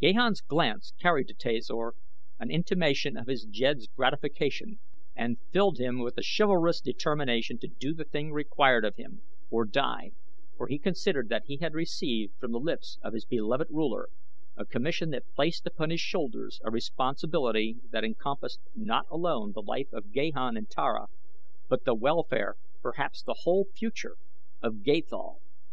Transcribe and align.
Gahan's 0.00 0.40
glance 0.40 0.92
carried 1.02 1.26
to 1.26 1.34
Tasor 1.34 1.94
an 2.38 2.48
intimation 2.48 3.16
of 3.16 3.26
his 3.26 3.44
Jed's 3.44 3.88
gratification 3.88 4.78
and 5.16 5.40
filled 5.50 5.78
him 5.80 5.98
with 5.98 6.16
a 6.16 6.22
chivalrous 6.22 6.80
determination 6.80 7.58
to 7.58 7.66
do 7.66 7.92
the 7.92 8.04
thing 8.04 8.30
required 8.32 8.84
of 8.84 8.94
him, 8.94 9.22
or 9.50 9.64
die, 9.64 10.12
for 10.56 10.68
he 10.68 10.78
considered 10.78 11.28
that 11.30 11.46
he 11.46 11.56
had 11.56 11.74
received 11.74 12.38
from 12.38 12.52
the 12.52 12.60
lips 12.60 13.00
of 13.02 13.14
his 13.14 13.24
beloved 13.24 13.66
ruler 13.68 14.10
a 14.54 14.64
commission 14.64 15.10
that 15.10 15.34
placed 15.34 15.66
upon 15.66 15.90
his 15.90 15.98
shoulders 16.00 16.60
a 16.62 16.70
responsibility 16.70 17.78
that 17.90 18.04
encompassed 18.04 18.60
not 18.76 19.06
alone 19.10 19.50
the 19.50 19.60
life 19.60 19.92
of 19.92 20.12
Gahan 20.12 20.56
and 20.56 20.70
Tara 20.70 21.08
but 21.68 21.82
the 21.84 21.96
welfare, 21.96 22.54
perhaps 22.80 23.24
the 23.24 23.38
whole 23.40 23.66
future, 23.74 24.14
of 24.62 24.84
Gathol. 24.84 25.40